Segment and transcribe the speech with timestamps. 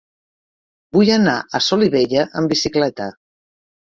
[0.97, 3.11] Vull anar a Solivella amb bicicleta.